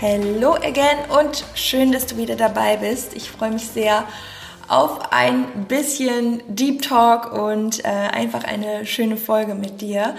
[0.00, 3.16] Hello again und schön, dass du wieder dabei bist.
[3.16, 4.04] Ich freue mich sehr
[4.68, 10.14] auf ein bisschen Deep Talk und äh, einfach eine schöne Folge mit dir.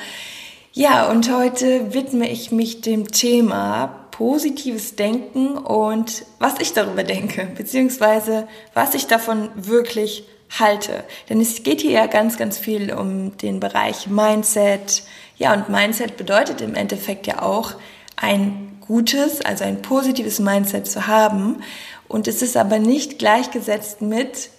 [0.74, 7.48] Ja, und heute widme ich mich dem Thema positives Denken und was ich darüber denke,
[7.56, 10.26] beziehungsweise was ich davon wirklich
[10.60, 11.06] halte.
[11.30, 15.04] Denn es geht hier ja ganz, ganz viel um den Bereich Mindset.
[15.38, 17.76] Ja, und Mindset bedeutet im Endeffekt ja auch
[18.18, 21.62] ein gutes, also ein positives Mindset zu haben.
[22.08, 24.50] Und es ist aber nicht gleichgesetzt mit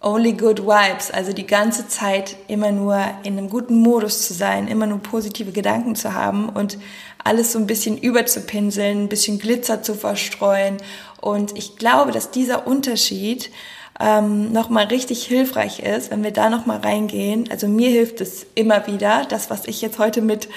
[0.00, 4.68] only good vibes, also die ganze Zeit immer nur in einem guten Modus zu sein,
[4.68, 6.78] immer nur positive Gedanken zu haben und
[7.24, 10.76] alles so ein bisschen überzupinseln, ein bisschen Glitzer zu verstreuen.
[11.20, 13.50] Und ich glaube, dass dieser Unterschied
[13.98, 17.48] ähm, nochmal richtig hilfreich ist, wenn wir da nochmal reingehen.
[17.50, 20.48] Also mir hilft es immer wieder, das, was ich jetzt heute mit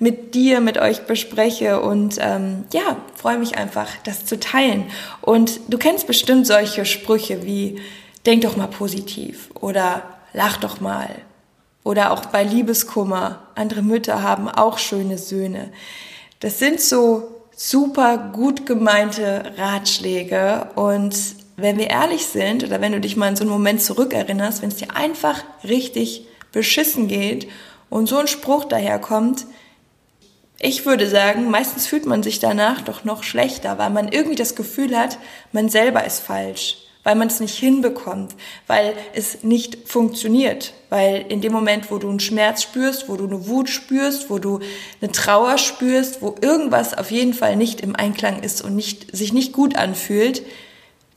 [0.00, 4.84] mit dir, mit euch bespreche und ähm, ja, freue mich einfach, das zu teilen.
[5.20, 7.80] Und du kennst bestimmt solche Sprüche wie
[8.26, 11.08] denk doch mal positiv oder lach doch mal
[11.84, 13.42] oder auch bei Liebeskummer.
[13.54, 15.70] Andere Mütter haben auch schöne Söhne.
[16.40, 21.14] Das sind so super gut gemeinte Ratschläge und
[21.56, 24.70] wenn wir ehrlich sind oder wenn du dich mal in so einen Moment zurückerinnerst, wenn
[24.70, 27.48] es dir einfach richtig beschissen geht
[27.90, 29.44] und so ein Spruch daherkommt,
[30.62, 34.54] ich würde sagen, meistens fühlt man sich danach doch noch schlechter, weil man irgendwie das
[34.54, 35.18] Gefühl hat,
[35.52, 38.34] man selber ist falsch, weil man es nicht hinbekommt,
[38.66, 43.24] weil es nicht funktioniert, weil in dem Moment, wo du einen Schmerz spürst, wo du
[43.24, 44.60] eine Wut spürst, wo du
[45.00, 49.32] eine Trauer spürst, wo irgendwas auf jeden Fall nicht im Einklang ist und nicht, sich
[49.32, 50.42] nicht gut anfühlt,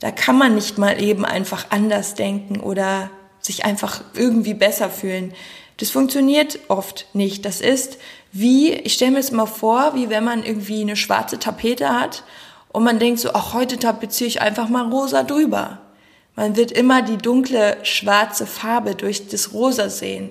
[0.00, 3.10] da kann man nicht mal eben einfach anders denken oder
[3.40, 5.34] sich einfach irgendwie besser fühlen.
[5.76, 7.44] Das funktioniert oft nicht.
[7.44, 7.98] Das ist
[8.34, 12.24] wie, ich stelle mir es mal vor, wie wenn man irgendwie eine schwarze Tapete hat
[12.72, 15.78] und man denkt so, ach, heute tapeziere ich einfach mal rosa drüber.
[16.34, 20.30] Man wird immer die dunkle schwarze Farbe durch das Rosa sehen.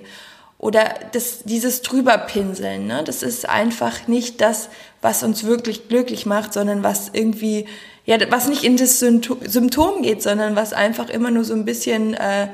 [0.58, 3.04] Oder das, dieses drüberpinseln, ne?
[3.04, 4.68] das ist einfach nicht das,
[5.00, 7.64] was uns wirklich glücklich macht, sondern was irgendwie,
[8.04, 12.12] ja, was nicht in das Symptom geht, sondern was einfach immer nur so ein bisschen,
[12.12, 12.48] äh,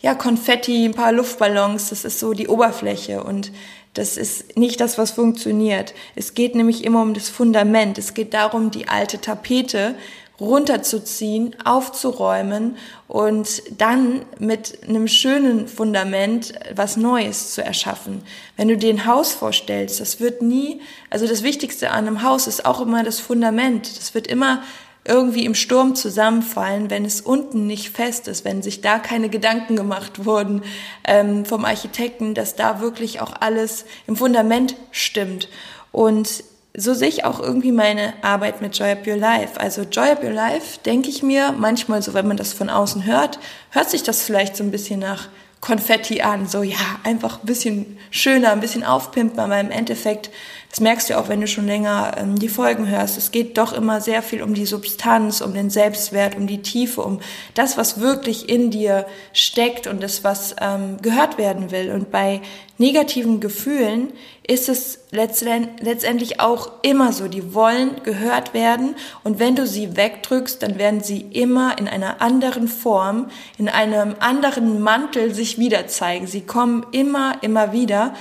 [0.00, 3.22] ja, Konfetti, ein paar Luftballons, das ist so die Oberfläche.
[3.22, 3.52] Und
[3.94, 5.94] das ist nicht das, was funktioniert.
[6.16, 7.96] Es geht nämlich immer um das Fundament.
[7.96, 9.94] Es geht darum, die alte Tapete
[10.40, 18.22] runterzuziehen, aufzuräumen und dann mit einem schönen Fundament was Neues zu erschaffen.
[18.56, 22.48] Wenn du dir ein Haus vorstellst, das wird nie, also das Wichtigste an einem Haus
[22.48, 23.96] ist auch immer das Fundament.
[23.96, 24.62] Das wird immer
[25.04, 29.76] irgendwie im Sturm zusammenfallen, wenn es unten nicht fest ist, wenn sich da keine Gedanken
[29.76, 30.62] gemacht wurden
[31.06, 35.48] ähm, vom Architekten, dass da wirklich auch alles im Fundament stimmt.
[35.92, 36.44] Und
[36.76, 39.60] so sehe ich auch irgendwie meine Arbeit mit Joy Up Your Life.
[39.60, 43.04] Also Joy Up Your Life, denke ich mir, manchmal so, wenn man das von außen
[43.04, 43.38] hört,
[43.70, 45.28] hört sich das vielleicht so ein bisschen nach
[45.60, 46.48] Konfetti an.
[46.48, 50.30] So, ja, einfach ein bisschen schöner, ein bisschen aufpimpen, aber im Endeffekt
[50.74, 53.16] das merkst du auch, wenn du schon länger ähm, die Folgen hörst.
[53.16, 57.02] Es geht doch immer sehr viel um die Substanz, um den Selbstwert, um die Tiefe,
[57.02, 57.20] um
[57.54, 61.92] das, was wirklich in dir steckt und das, was ähm, gehört werden will.
[61.92, 62.40] Und bei
[62.76, 64.14] negativen Gefühlen
[64.44, 67.28] ist es letztendlich auch immer so.
[67.28, 72.20] Die wollen gehört werden und wenn du sie wegdrückst, dann werden sie immer in einer
[72.20, 76.26] anderen Form, in einem anderen Mantel sich wieder zeigen.
[76.26, 78.14] Sie kommen immer, immer wieder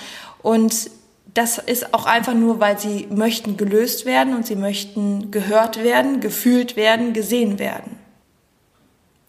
[0.44, 0.92] und
[1.34, 6.20] das ist auch einfach nur, weil sie möchten gelöst werden und sie möchten gehört werden,
[6.20, 7.98] gefühlt werden, gesehen werden.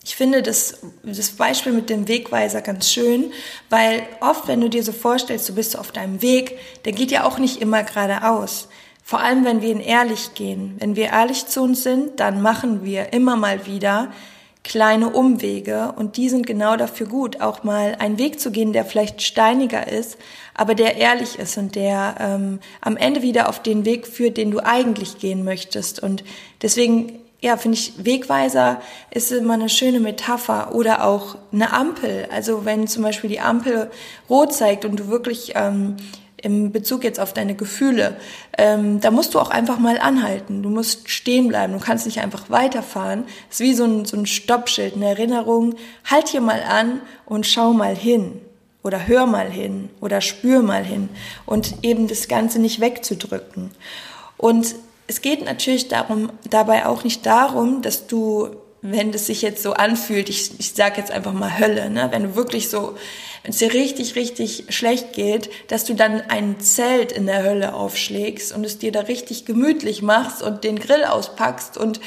[0.05, 3.33] Ich finde das, das Beispiel mit dem Wegweiser ganz schön,
[3.71, 7.25] weil oft, wenn du dir so vorstellst, du bist auf deinem Weg, der geht ja
[7.25, 8.69] auch nicht immer geradeaus.
[9.03, 10.77] Vor allem, wenn wir ihn ehrlich gehen.
[10.79, 14.13] Wenn wir ehrlich zu uns sind, dann machen wir immer mal wieder
[14.65, 18.87] kleine Umwege und die sind genau dafür gut, auch mal einen Weg zu gehen, der
[18.87, 20.17] vielleicht steiniger ist,
[20.55, 24.51] aber der ehrlich ist und der ähm, am Ende wieder auf den Weg führt, den
[24.51, 26.03] du eigentlich gehen möchtest.
[26.03, 26.25] Und
[26.63, 28.81] deswegen, ja, finde ich, Wegweiser
[29.11, 32.27] ist immer eine schöne Metapher oder auch eine Ampel.
[32.33, 33.91] Also wenn zum Beispiel die Ampel
[34.31, 35.97] rot zeigt und du wirklich ähm,
[36.45, 38.17] im Bezug jetzt auf deine Gefühle,
[38.59, 40.63] ähm, da musst du auch einfach mal anhalten.
[40.63, 41.73] Du musst stehen bleiben.
[41.73, 43.25] Du kannst nicht einfach weiterfahren.
[43.51, 45.75] Es ist wie so ein, so ein Stoppschild, eine Erinnerung.
[46.05, 48.41] Halt hier mal an und schau mal hin.
[48.83, 49.89] Oder hör mal hin.
[50.03, 51.09] Oder spür mal hin.
[51.47, 53.71] Und eben das Ganze nicht wegzudrücken.
[54.37, 54.75] Und
[55.07, 58.51] es geht natürlich darum, dabei auch nicht darum, dass du,
[58.87, 62.09] wenn das sich jetzt so anfühlt, ich, ich sage jetzt einfach mal Hölle, ne?
[62.13, 62.95] wenn du wirklich so
[63.43, 67.75] wenn es dir richtig, richtig schlecht geht, dass du dann ein Zelt in der Hölle
[67.75, 72.01] aufschlägst und es dir da richtig gemütlich machst und den Grill auspackst und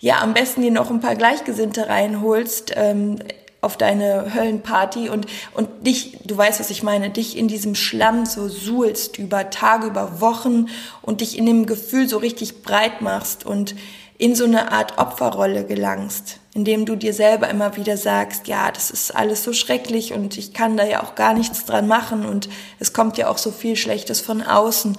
[0.00, 3.18] ja, am besten dir noch ein paar Gleichgesinnte reinholst ähm,
[3.62, 8.26] auf deine Höllenparty und, und dich, du weißt, was ich meine, dich in diesem Schlamm
[8.26, 10.68] so suhlst über Tage, über Wochen
[11.00, 13.74] und dich in dem Gefühl so richtig breit machst und
[14.16, 18.90] in so eine Art Opferrolle gelangst, indem du dir selber immer wieder sagst, ja, das
[18.90, 22.48] ist alles so schrecklich und ich kann da ja auch gar nichts dran machen und
[22.78, 24.96] es kommt ja auch so viel Schlechtes von außen.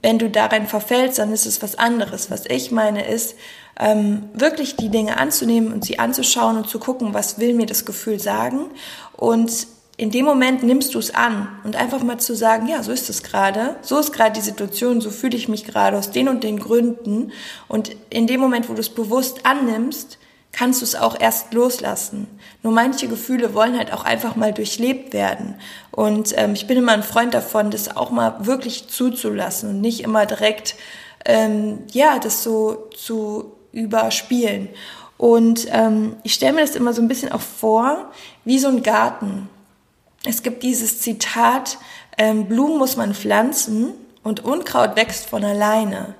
[0.00, 2.30] Wenn du darin verfällst, dann ist es was anderes.
[2.30, 3.34] Was ich meine ist,
[3.78, 7.84] ähm, wirklich die Dinge anzunehmen und sie anzuschauen und zu gucken, was will mir das
[7.84, 8.70] Gefühl sagen
[9.16, 9.66] und
[9.98, 13.08] in dem Moment nimmst du es an und einfach mal zu sagen, ja, so ist
[13.08, 16.44] es gerade, so ist gerade die Situation, so fühle ich mich gerade aus den und
[16.44, 17.32] den Gründen.
[17.66, 20.18] Und in dem Moment, wo du es bewusst annimmst,
[20.52, 22.26] kannst du es auch erst loslassen.
[22.62, 25.54] Nur manche Gefühle wollen halt auch einfach mal durchlebt werden.
[25.92, 30.00] Und ähm, ich bin immer ein Freund davon, das auch mal wirklich zuzulassen und nicht
[30.00, 30.76] immer direkt,
[31.24, 34.68] ähm, ja, das so zu überspielen.
[35.18, 38.10] Und ähm, ich stelle mir das immer so ein bisschen auch vor,
[38.44, 39.48] wie so ein Garten.
[40.26, 41.78] Es gibt dieses Zitat,
[42.18, 43.92] ähm, Blumen muss man pflanzen
[44.22, 46.14] und Unkraut wächst von alleine.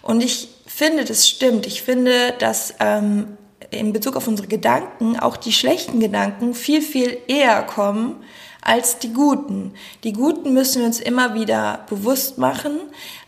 [0.00, 1.66] Und ich finde, das stimmt.
[1.66, 3.36] Ich finde, dass ähm,
[3.70, 8.16] in Bezug auf unsere Gedanken auch die schlechten Gedanken viel, viel eher kommen
[8.62, 9.74] als die guten.
[10.04, 12.78] Die guten müssen wir uns immer wieder bewusst machen.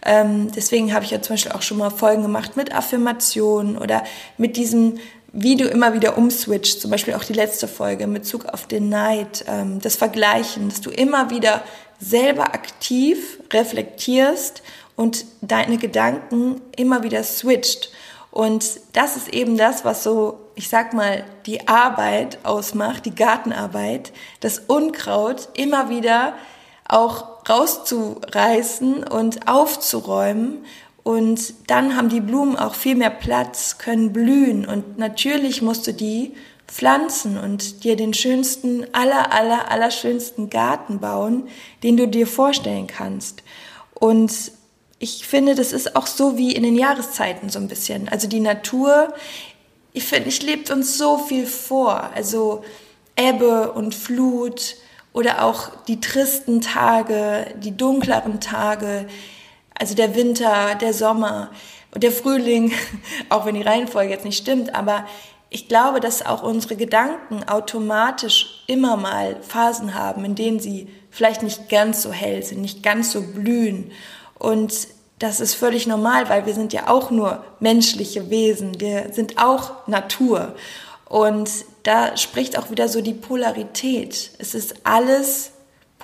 [0.04, 4.04] Ähm, deswegen habe ich ja zum Beispiel auch schon mal Folgen gemacht mit Affirmationen oder
[4.38, 4.98] mit diesem
[5.36, 8.88] wie du immer wieder umswitcht, zum Beispiel auch die letzte Folge in Bezug auf den
[8.88, 11.62] Neid, ähm, das Vergleichen, dass du immer wieder
[11.98, 14.62] selber aktiv reflektierst
[14.94, 17.90] und deine Gedanken immer wieder switcht.
[18.30, 24.12] Und das ist eben das, was so, ich sag mal, die Arbeit ausmacht, die Gartenarbeit,
[24.38, 26.34] das Unkraut immer wieder
[26.88, 30.64] auch rauszureißen und aufzuräumen
[31.04, 35.92] und dann haben die Blumen auch viel mehr Platz, können blühen und natürlich musst du
[35.92, 36.34] die
[36.66, 41.46] pflanzen und dir den schönsten, aller, aller, aller schönsten Garten bauen,
[41.82, 43.42] den du dir vorstellen kannst.
[43.92, 44.32] Und
[44.98, 48.08] ich finde, das ist auch so wie in den Jahreszeiten so ein bisschen.
[48.08, 49.12] Also die Natur,
[49.92, 52.10] ich finde, ich lebt uns so viel vor.
[52.14, 52.64] Also
[53.14, 54.76] Ebbe und Flut
[55.12, 59.06] oder auch die tristen Tage, die dunkleren Tage,
[59.78, 61.50] also der Winter, der Sommer
[61.92, 62.72] und der Frühling,
[63.28, 65.06] auch wenn die Reihenfolge jetzt nicht stimmt, aber
[65.50, 71.44] ich glaube, dass auch unsere Gedanken automatisch immer mal Phasen haben, in denen sie vielleicht
[71.44, 73.92] nicht ganz so hell sind, nicht ganz so blühen.
[74.36, 74.88] Und
[75.20, 78.80] das ist völlig normal, weil wir sind ja auch nur menschliche Wesen.
[78.80, 80.56] Wir sind auch Natur.
[81.08, 81.48] Und
[81.84, 84.32] da spricht auch wieder so die Polarität.
[84.38, 85.52] Es ist alles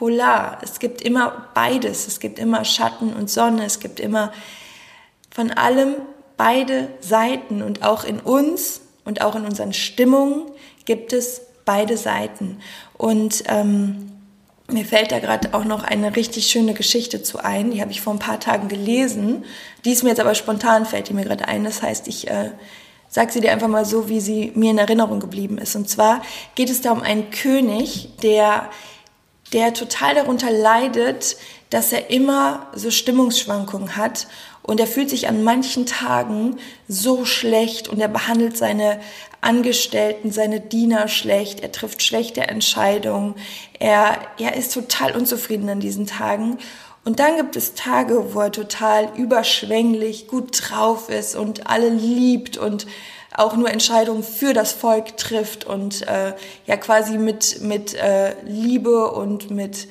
[0.00, 0.56] polar.
[0.62, 2.06] Es gibt immer beides.
[2.06, 3.66] Es gibt immer Schatten und Sonne.
[3.66, 4.32] Es gibt immer
[5.30, 5.96] von allem
[6.38, 7.60] beide Seiten.
[7.62, 10.46] Und auch in uns und auch in unseren Stimmungen
[10.86, 12.60] gibt es beide Seiten.
[12.96, 14.10] Und ähm,
[14.68, 17.70] mir fällt da gerade auch noch eine richtig schöne Geschichte zu ein.
[17.70, 19.44] Die habe ich vor ein paar Tagen gelesen.
[19.84, 21.62] Die ist mir jetzt aber spontan, fällt die mir gerade ein.
[21.62, 22.52] Das heißt, ich äh,
[23.10, 25.76] sage sie dir einfach mal so, wie sie mir in Erinnerung geblieben ist.
[25.76, 26.22] Und zwar
[26.54, 28.70] geht es da um einen König, der
[29.52, 31.36] der total darunter leidet,
[31.70, 34.26] dass er immer so Stimmungsschwankungen hat.
[34.62, 39.00] Und er fühlt sich an manchen Tagen so schlecht und er behandelt seine
[39.40, 43.34] Angestellten, seine Diener schlecht, er trifft schlechte Entscheidungen,
[43.78, 46.58] er, er ist total unzufrieden an diesen Tagen.
[47.04, 52.58] Und dann gibt es Tage, wo er total überschwänglich, gut drauf ist und alle liebt
[52.58, 52.86] und
[53.34, 56.34] auch nur Entscheidungen für das Volk trifft und äh,
[56.66, 59.88] ja quasi mit, mit äh, Liebe und mit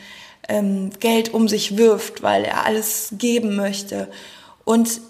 [0.48, 4.10] ähm, Geld um sich wirft, weil er alles geben möchte.
[4.66, 5.02] Und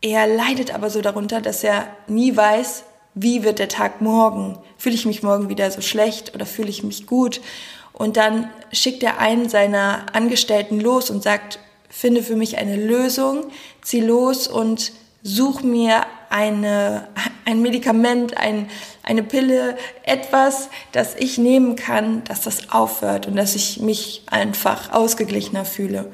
[0.00, 4.58] er leidet aber so darunter, dass er nie weiß, wie wird der Tag morgen?
[4.76, 7.40] Fühle ich mich morgen wieder so schlecht oder fühle ich mich gut?
[7.92, 13.46] Und dann schickt er einen seiner Angestellten los und sagt, finde für mich eine Lösung,
[13.82, 14.92] zieh los und
[15.22, 17.08] such mir eine,
[17.44, 18.68] ein Medikament, ein,
[19.02, 24.92] eine Pille, etwas, das ich nehmen kann, dass das aufhört und dass ich mich einfach
[24.92, 26.10] ausgeglichener fühle.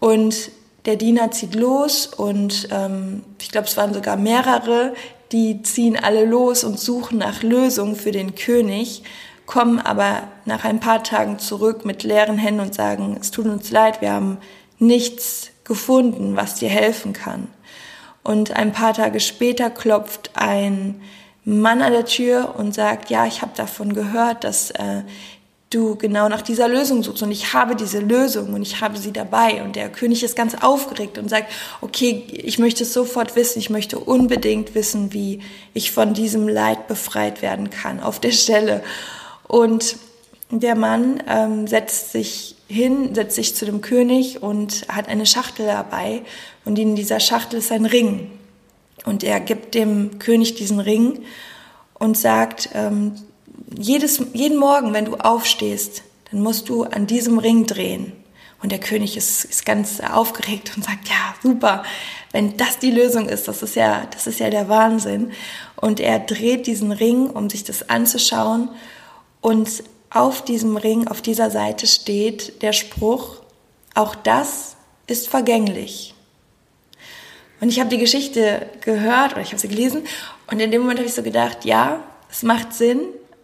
[0.00, 0.50] Und
[0.86, 4.94] der Diener zieht los und ähm, ich glaube, es waren sogar mehrere,
[5.32, 9.02] die ziehen alle los und suchen nach Lösungen für den König,
[9.46, 13.70] kommen aber nach ein paar Tagen zurück mit leeren Händen und sagen, es tut uns
[13.70, 14.38] leid, wir haben
[14.78, 17.48] nichts gefunden, was dir helfen kann.
[18.24, 21.00] Und ein paar Tage später klopft ein
[21.44, 25.02] Mann an der Tür und sagt, ja, ich habe davon gehört, dass äh,
[25.68, 27.22] du genau nach dieser Lösung suchst.
[27.22, 29.62] Und ich habe diese Lösung und ich habe sie dabei.
[29.62, 31.52] Und der König ist ganz aufgeregt und sagt,
[31.82, 35.40] okay, ich möchte es sofort wissen, ich möchte unbedingt wissen, wie
[35.74, 38.82] ich von diesem Leid befreit werden kann auf der Stelle.
[39.46, 39.96] Und
[40.50, 45.66] der Mann ähm, setzt sich hin, setzt sich zu dem König und hat eine Schachtel
[45.66, 46.22] dabei
[46.64, 48.30] und in dieser Schachtel ist ein Ring.
[49.04, 51.20] Und er gibt dem König diesen Ring
[51.94, 53.14] und sagt, ähm,
[53.76, 58.12] jedes, jeden Morgen, wenn du aufstehst, dann musst du an diesem Ring drehen.
[58.62, 61.82] Und der König ist, ist ganz aufgeregt und sagt, ja, super,
[62.32, 65.32] wenn das die Lösung ist, das ist ja, das ist ja der Wahnsinn.
[65.76, 68.70] Und er dreht diesen Ring, um sich das anzuschauen.
[69.42, 73.42] Und auf diesem Ring, auf dieser Seite steht der Spruch,
[73.94, 76.14] auch das ist vergänglich.
[77.60, 80.04] Und ich habe die Geschichte gehört oder ich habe sie gelesen
[80.50, 83.00] und in dem Moment habe ich so gedacht, ja, es macht Sinn,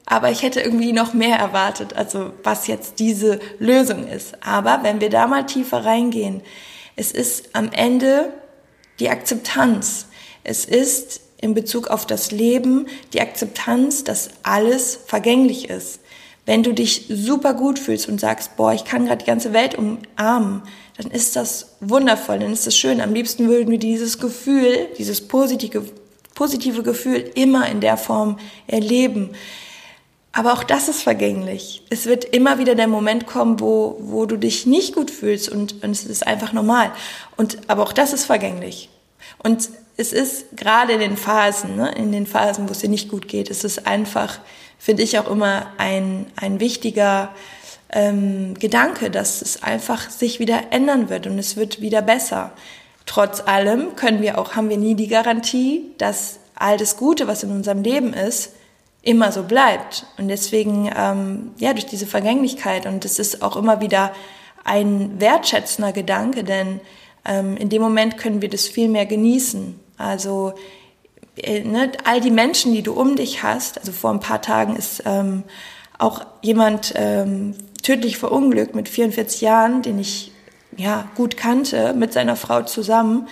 [0.07, 4.35] aber ich hätte irgendwie noch mehr erwartet, also was jetzt diese Lösung ist.
[4.45, 6.43] Aber wenn wir da mal tiefer reingehen,
[6.97, 8.33] es ist am Ende
[8.99, 10.07] die Akzeptanz.
[10.43, 16.00] Es ist in Bezug auf das Leben die Akzeptanz, dass alles vergänglich ist.
[16.51, 19.77] Wenn du dich super gut fühlst und sagst, boah, ich kann gerade die ganze Welt
[19.77, 20.63] umarmen,
[20.97, 23.01] dann ist das wundervoll, dann ist das schön.
[23.01, 25.85] Am liebsten würden wir dieses Gefühl, dieses positive,
[26.35, 29.31] positive Gefühl immer in der Form erleben.
[30.33, 31.85] Aber auch das ist vergänglich.
[31.89, 35.85] Es wird immer wieder der Moment kommen, wo, wo du dich nicht gut fühlst und,
[35.85, 36.91] und es ist einfach normal.
[37.37, 38.89] Und, aber auch das ist vergänglich.
[39.39, 43.09] Und es ist gerade in den Phasen, ne, in den Phasen, wo es dir nicht
[43.09, 44.41] gut geht, es ist einfach,
[44.81, 47.35] finde ich auch immer ein, ein wichtiger
[47.93, 52.53] ähm, Gedanke, dass es einfach sich wieder ändern wird und es wird wieder besser.
[53.05, 57.43] Trotz allem können wir auch, haben wir nie die Garantie, dass all das Gute, was
[57.43, 58.55] in unserem Leben ist,
[59.03, 60.07] immer so bleibt.
[60.17, 64.13] Und deswegen, ähm, ja, durch diese Vergänglichkeit und es ist auch immer wieder
[64.65, 66.81] ein wertschätzender Gedanke, denn
[67.27, 69.79] ähm, in dem Moment können wir das viel mehr genießen.
[69.99, 70.55] Also
[71.37, 74.77] äh, ne, all die Menschen, die du um dich hast, also vor ein paar Tagen
[74.77, 75.45] ist ähm,
[75.99, 80.33] auch jemand ähm, tödlich verunglückt mit 44 Jahren, den ich
[80.77, 83.29] ja gut kannte, mit seiner Frau zusammen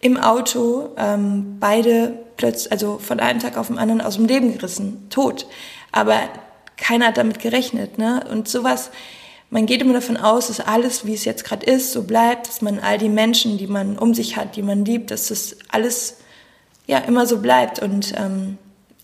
[0.00, 4.52] im Auto, ähm, beide plötzlich, also von einem Tag auf den anderen aus dem Leben
[4.52, 5.46] gerissen, tot.
[5.92, 6.18] Aber
[6.76, 8.24] keiner hat damit gerechnet, ne?
[8.30, 8.90] Und sowas,
[9.50, 12.62] man geht immer davon aus, dass alles, wie es jetzt gerade ist, so bleibt, dass
[12.62, 16.16] man all die Menschen, die man um sich hat, die man liebt, dass das alles
[16.92, 17.80] ja immer so bleibt.
[17.80, 18.58] Und ähm,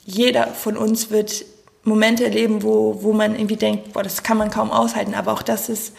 [0.04, 1.44] jeder von uns wird
[1.82, 5.14] Momente erleben, wo, wo man irgendwie denkt, boah, das kann man kaum aushalten.
[5.14, 5.94] Aber auch das ist,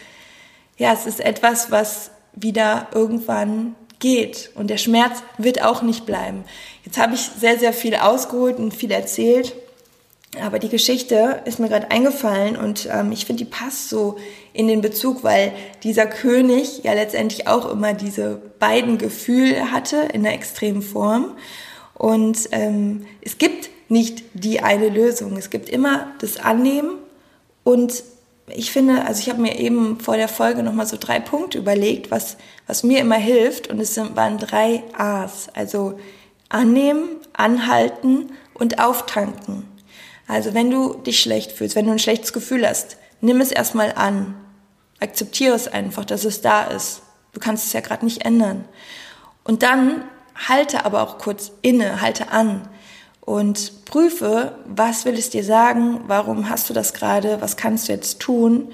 [0.78, 4.52] ja, es ist etwas, was wieder irgendwann geht.
[4.56, 6.46] Und der Schmerz wird auch nicht bleiben.
[6.86, 9.56] Jetzt habe ich sehr, sehr viel ausgeholt und viel erzählt.
[10.40, 14.18] Aber die Geschichte ist mir gerade eingefallen und ähm, ich finde, die passt so
[14.54, 20.22] in den Bezug, weil dieser König ja letztendlich auch immer diese beiden Gefühle hatte in
[20.22, 21.36] der extremen Form.
[22.00, 25.36] Und ähm, es gibt nicht die eine Lösung.
[25.36, 26.98] Es gibt immer das Annehmen
[27.64, 28.04] und
[28.48, 32.10] ich finde, also ich habe mir eben vor der Folge nochmal so drei Punkte überlegt,
[32.10, 35.50] was, was mir immer hilft und es waren drei A's.
[35.54, 36.00] Also
[36.48, 39.66] annehmen, anhalten und auftanken.
[40.26, 43.92] Also wenn du dich schlecht fühlst, wenn du ein schlechtes Gefühl hast, nimm es erstmal
[43.94, 44.36] an.
[45.02, 47.02] Akzeptiere es einfach, dass es da ist.
[47.34, 48.64] Du kannst es ja gerade nicht ändern.
[49.44, 50.06] Und dann
[50.48, 52.68] halte aber auch kurz inne, halte an
[53.22, 57.92] und prüfe, was will es dir sagen, warum hast du das gerade, was kannst du
[57.92, 58.72] jetzt tun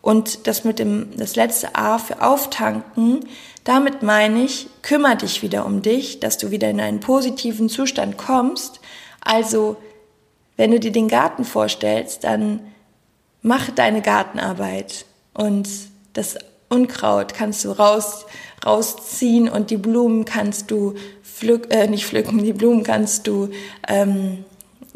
[0.00, 3.20] und das mit dem, das letzte A für auftanken,
[3.64, 8.18] damit meine ich, kümmere dich wieder um dich, dass du wieder in einen positiven Zustand
[8.18, 8.80] kommst.
[9.20, 9.76] Also,
[10.56, 12.60] wenn du dir den Garten vorstellst, dann
[13.40, 15.04] mach deine Gartenarbeit
[15.34, 15.68] und
[16.14, 16.36] das
[16.72, 18.24] Unkraut kannst du raus,
[18.64, 23.50] rausziehen und die Blumen kannst du pflück, äh, nicht pflücken, die Blumen kannst du,
[23.86, 24.44] ähm,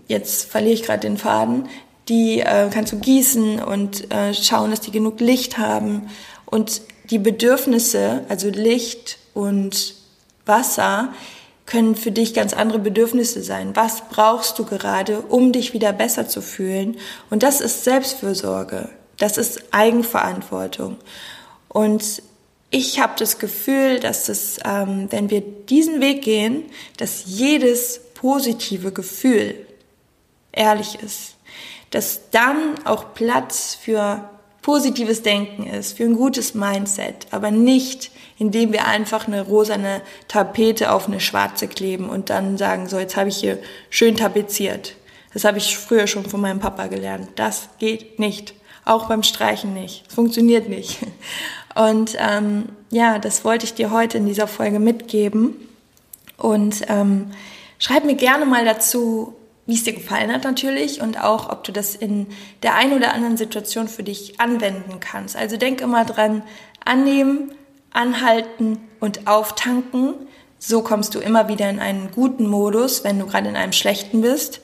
[0.08, 1.68] jetzt verliere ich gerade den Faden,
[2.08, 6.08] die äh, kannst du gießen und äh, schauen, dass die genug Licht haben.
[6.44, 9.94] Und die Bedürfnisse, also Licht und
[10.44, 11.12] Wasser,
[11.66, 13.74] können für dich ganz andere Bedürfnisse sein.
[13.74, 16.96] Was brauchst du gerade, um dich wieder besser zu fühlen?
[17.28, 18.88] Und das ist Selbstfürsorge.
[19.18, 20.96] Das ist Eigenverantwortung.
[21.76, 22.22] Und
[22.70, 26.64] ich habe das Gefühl, dass es, ähm, wenn wir diesen Weg gehen,
[26.96, 29.66] dass jedes positive Gefühl
[30.52, 31.34] ehrlich ist,
[31.90, 34.26] dass dann auch Platz für
[34.62, 40.92] positives Denken ist, für ein gutes Mindset, aber nicht, indem wir einfach eine rosane Tapete
[40.92, 43.58] auf eine schwarze kleben und dann sagen, so jetzt habe ich hier
[43.90, 44.94] schön tapeziert.
[45.34, 47.28] Das habe ich früher schon von meinem Papa gelernt.
[47.36, 48.54] Das geht nicht.
[48.86, 50.04] Auch beim Streichen nicht.
[50.08, 51.00] Es funktioniert nicht.
[51.76, 55.54] Und ähm, ja, das wollte ich dir heute in dieser Folge mitgeben.
[56.38, 57.32] Und ähm,
[57.78, 59.34] schreib mir gerne mal dazu,
[59.66, 62.28] wie es dir gefallen hat natürlich und auch, ob du das in
[62.62, 65.36] der einen oder anderen Situation für dich anwenden kannst.
[65.36, 66.42] Also denk immer dran,
[66.84, 67.50] annehmen,
[67.92, 70.14] anhalten und auftanken.
[70.58, 74.22] So kommst du immer wieder in einen guten Modus, wenn du gerade in einem schlechten
[74.22, 74.60] bist.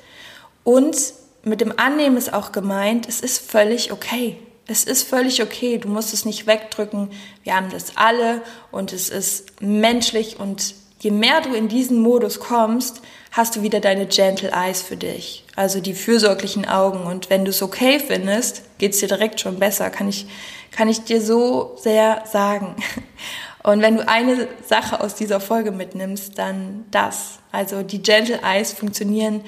[0.65, 0.97] Und
[1.43, 4.39] mit dem Annehmen ist auch gemeint, es ist völlig okay.
[4.67, 7.11] Es ist völlig okay, du musst es nicht wegdrücken.
[7.43, 12.39] Wir haben das alle und es ist menschlich und je mehr du in diesen Modus
[12.39, 13.03] kommst,
[13.33, 17.05] hast du wieder deine Gentle Eyes für dich, also die fürsorglichen Augen.
[17.07, 20.27] Und wenn du es okay findest, geht's dir direkt schon besser, kann ich,
[20.71, 22.77] kann ich dir so sehr sagen.
[23.65, 27.39] Und wenn du eine Sache aus dieser Folge mitnimmst, dann das.
[27.53, 29.43] Also die Gentle Eyes funktionieren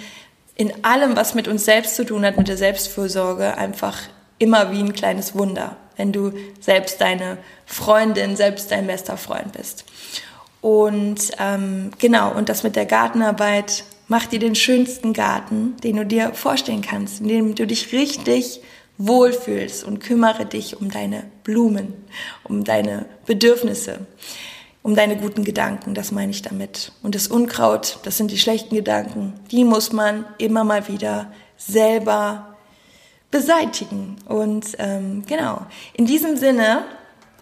[0.54, 3.98] in allem, was mit uns selbst zu tun hat, mit der Selbstfürsorge, einfach
[4.38, 9.84] immer wie ein kleines Wunder, wenn du selbst deine Freundin, selbst dein bester Freund bist.
[10.60, 16.06] Und ähm, genau, und das mit der Gartenarbeit, mach dir den schönsten Garten, den du
[16.06, 18.60] dir vorstellen kannst, in dem du dich richtig
[18.96, 21.92] wohlfühlst und kümmere dich um deine Blumen,
[22.44, 24.06] um deine Bedürfnisse
[24.84, 26.92] um deine guten Gedanken, das meine ich damit.
[27.02, 32.53] Und das Unkraut, das sind die schlechten Gedanken, die muss man immer mal wieder selber
[33.34, 34.14] beseitigen.
[34.26, 36.84] Und ähm, genau, in diesem Sinne,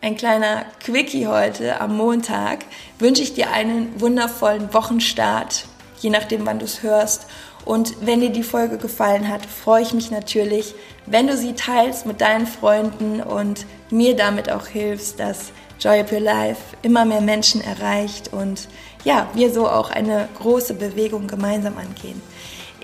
[0.01, 2.65] ein kleiner Quickie heute am Montag,
[2.99, 5.67] wünsche ich dir einen wundervollen Wochenstart,
[6.01, 7.27] je nachdem, wann du es hörst.
[7.67, 10.75] Und wenn dir die Folge gefallen hat, freue ich mich natürlich,
[11.05, 16.11] wenn du sie teilst mit deinen Freunden und mir damit auch hilfst, dass Joy of
[16.11, 18.67] Your Life immer mehr Menschen erreicht und
[19.05, 22.23] ja, wir so auch eine große Bewegung gemeinsam angehen.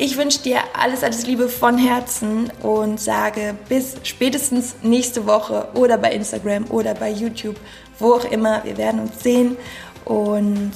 [0.01, 5.99] Ich wünsche dir alles, alles Liebe von Herzen und sage bis spätestens nächste Woche oder
[5.99, 7.57] bei Instagram oder bei YouTube,
[7.99, 8.63] wo auch immer.
[8.63, 9.57] Wir werden uns sehen
[10.05, 10.73] und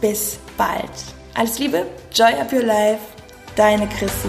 [0.00, 0.88] bis bald.
[1.34, 3.00] Alles Liebe, Joy of Your Life,
[3.56, 4.28] deine Chrissy.